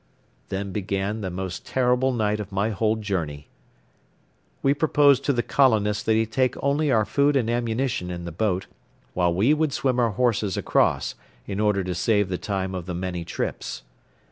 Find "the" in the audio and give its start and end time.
1.21-1.29, 5.31-5.43, 8.25-8.31, 12.29-12.39, 12.87-12.95